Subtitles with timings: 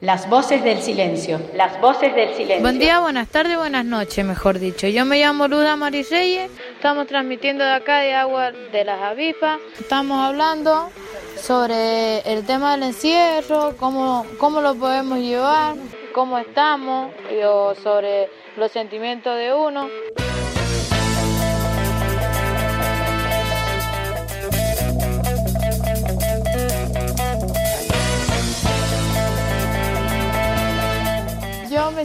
[0.00, 1.40] Las voces del silencio.
[1.54, 2.60] Las voces del silencio.
[2.60, 4.86] Buen día, buenas tardes, buenas noches, mejor dicho.
[4.86, 6.52] Yo me llamo Luda Marisreyes.
[6.76, 9.58] Estamos transmitiendo de acá de agua de las avispas.
[9.76, 10.88] Estamos hablando
[11.34, 15.74] sobre el tema del encierro, cómo, cómo lo podemos llevar,
[16.14, 19.88] cómo estamos, y, o sobre los sentimientos de uno.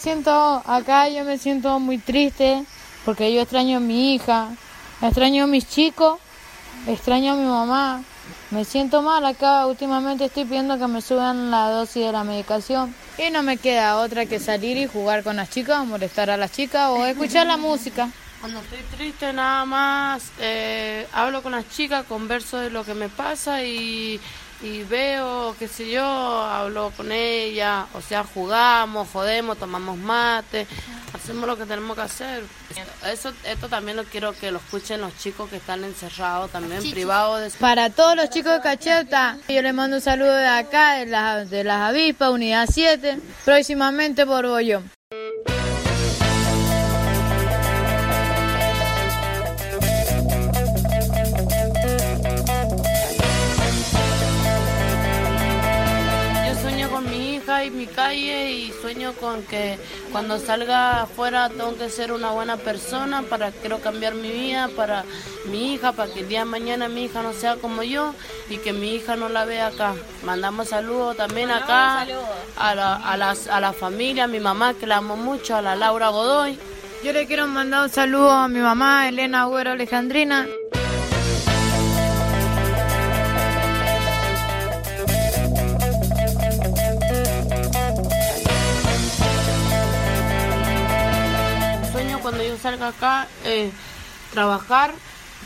[0.00, 2.64] Siento acá, yo me siento muy triste
[3.04, 4.48] porque yo extraño a mi hija,
[5.02, 6.18] extraño a mis chicos,
[6.86, 8.02] extraño a mi mamá.
[8.50, 12.94] Me siento mal acá, últimamente estoy pidiendo que me suban la dosis de la medicación
[13.18, 16.50] y no me queda otra que salir y jugar con las chicas, molestar a las
[16.50, 18.08] chicas o escuchar la música.
[18.40, 23.08] Cuando estoy triste nada más eh, hablo con las chicas, converso de lo que me
[23.08, 24.18] pasa y,
[24.62, 30.66] y veo, qué sé yo, hablo con ella, o sea, jugamos, jodemos, tomamos mate,
[31.14, 32.44] hacemos lo que tenemos que hacer.
[33.06, 37.40] Eso, esto también lo quiero que lo escuchen los chicos que están encerrados también, privados.
[37.40, 37.58] De...
[37.58, 41.48] Para todos los chicos de Cacheta, yo les mando un saludo de acá, de las,
[41.48, 44.90] de las avispas, unidad 7, próximamente por Bollón.
[58.10, 59.78] Calle y sueño con que
[60.10, 65.04] cuando salga afuera tengo que ser una buena persona para quiero cambiar mi vida para
[65.46, 68.12] mi hija, para que el día de mañana mi hija no sea como yo
[68.48, 69.94] y que mi hija no la vea acá.
[70.24, 72.04] Mandamos saludos también acá
[72.56, 75.62] a la, a, las, a la familia, a mi mamá que la amo mucho, a
[75.62, 76.58] la Laura Godoy.
[77.04, 80.48] Yo le quiero mandar un saludo a mi mamá, Elena Agüero Alejandrina.
[92.74, 93.70] Acá, eh,
[94.32, 94.94] trabajar,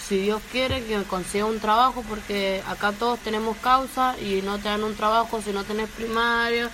[0.06, 4.68] si Dios quiere, que consiga un trabajo, porque acá todos tenemos causa y no te
[4.68, 6.68] dan un trabajo si no tenés primario.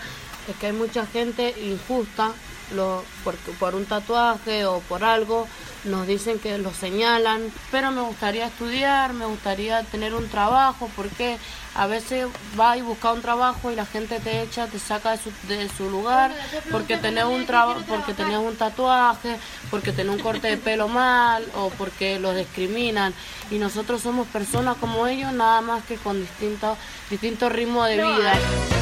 [0.49, 2.33] Es que hay mucha gente injusta
[2.75, 5.47] lo, por, por un tatuaje o por algo,
[5.85, 11.39] nos dicen que lo señalan, pero me gustaría estudiar, me gustaría tener un trabajo, porque
[11.75, 12.27] a veces
[12.57, 15.69] vas y buscas un trabajo y la gente te echa, te saca de su, de
[15.69, 16.33] su lugar,
[16.71, 19.37] porque tenés un trabajo, porque tenés un tatuaje,
[19.71, 23.15] porque tenés un corte de pelo mal o porque los discriminan.
[23.51, 26.77] Y nosotros somos personas como ellos, nada más que con distintos,
[27.09, 28.80] distintos ritmos de vida.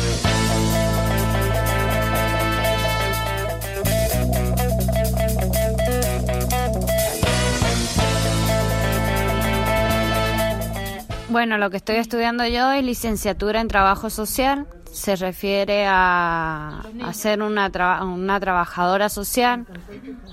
[11.31, 14.67] Bueno, lo que estoy estudiando yo es licenciatura en trabajo social.
[14.91, 16.81] Se refiere a,
[17.13, 19.67] ser una, traba- una trabajadora social,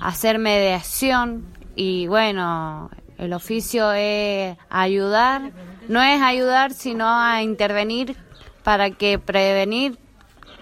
[0.01, 1.45] hacer mediación
[1.75, 5.51] y bueno, el oficio es ayudar,
[5.89, 8.15] no es ayudar, sino a intervenir
[8.63, 9.99] para que prevenir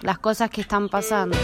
[0.01, 1.37] las cosas que están pasando.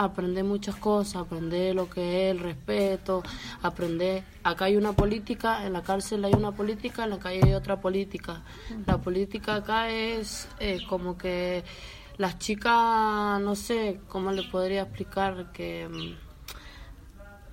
[0.00, 3.22] Acá aprende muchas cosas, aprende lo que es el respeto,
[3.62, 7.52] aprende, acá hay una política, en la cárcel hay una política, en la calle hay
[7.52, 8.42] otra política.
[8.86, 11.62] La política acá es eh, como que
[12.16, 16.14] las chicas, no sé cómo le podría explicar que mm,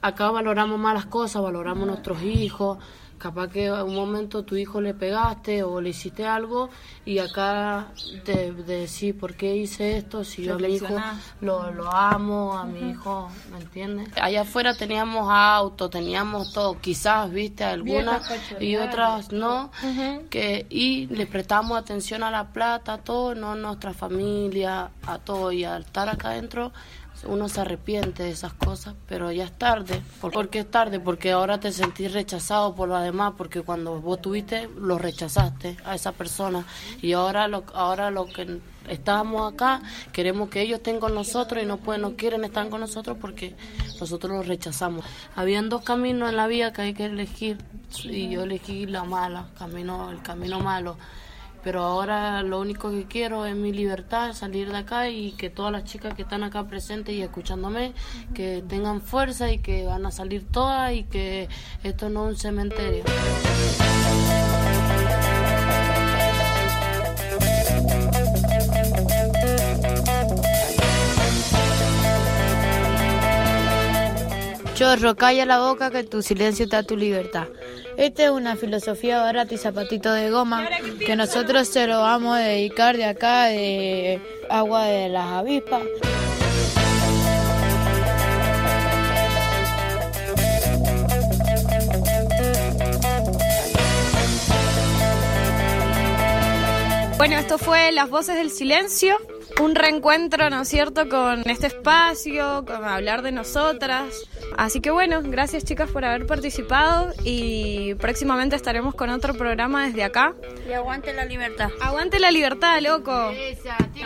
[0.01, 2.77] acá valoramos más las cosas, valoramos nuestros hijos.
[3.17, 6.69] Capaz que en un momento tu hijo le pegaste o le hiciste algo
[7.05, 7.88] y acá
[8.23, 10.95] te, te decís por qué hice esto, si yo a mi hijo
[11.41, 14.09] lo, lo amo, a mi hijo, ¿me entiendes?
[14.22, 18.29] Allá afuera teníamos auto, teníamos todo, quizás, viste, algunas
[18.59, 19.72] y otras no,
[20.29, 25.17] que y le prestamos atención a la plata, a todo, no a nuestra familia, a
[25.17, 26.72] todo, y al estar acá adentro
[27.25, 30.01] uno se arrepiente de esas cosas, pero ya es tarde.
[30.21, 31.00] ¿Por, qué es tarde?
[31.00, 35.95] Porque ahora te sentís rechazado por lo demás, porque cuando vos tuviste, lo rechazaste a
[35.95, 36.65] esa persona.
[37.01, 39.81] Y ahora lo, ahora lo que estábamos acá,
[40.12, 43.56] queremos que ellos estén con nosotros y no pueden, no quieren estar con nosotros porque
[44.00, 45.06] nosotros los rechazamos.
[45.36, 47.57] Habían dos caminos en la vida que hay que elegir
[48.03, 50.97] y yo elegí la mala, camino, el camino malo
[51.67, 55.69] pero ahora lo único que quiero es mi libertad, salir de acá y que todas
[55.69, 57.91] las chicas que están acá presentes y escuchándome,
[58.33, 61.49] que tengan fuerza y que van a salir todas y que
[61.83, 63.03] esto no es un cementerio.
[74.77, 77.47] Chorro, calla la boca que tu silencio está tu libertad.
[77.97, 80.69] Esta es una filosofía barata y zapatito de goma
[81.03, 84.21] que nosotros se lo vamos a dedicar de acá de
[84.51, 85.81] agua de las avispas.
[97.18, 99.18] Bueno, esto fue Las Voces del Silencio,
[99.59, 104.13] un reencuentro, ¿no es cierto?, con este espacio, con hablar de nosotras.
[104.57, 110.04] Así que bueno, gracias chicas por haber participado y próximamente estaremos con otro programa desde
[110.04, 110.33] acá.
[110.68, 111.69] Y aguante la libertad.
[111.81, 113.31] Aguante la libertad, loco.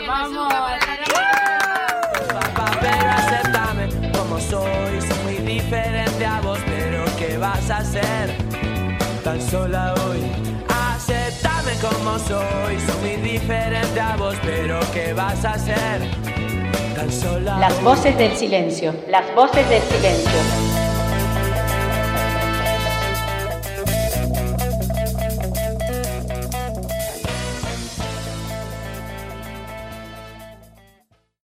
[0.08, 0.54] Vamos.
[2.28, 5.02] Papá, pero acéptame como soy.
[5.02, 8.36] Soy muy diferente a vos, pero ¿qué vas a hacer?
[9.24, 10.51] Tan sola hoy.
[11.82, 12.80] Como soy.
[12.80, 16.02] Soy muy diferente a vos, pero ¿qué vas a hacer?
[16.96, 18.94] Tan sola Las voces del silencio.
[19.10, 20.81] Las voces del silencio.